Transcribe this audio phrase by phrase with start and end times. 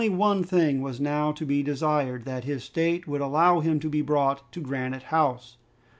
[0.09, 3.87] One thing only was now to be desired, that his state would allow him to
[3.87, 5.57] be brought to Granite House.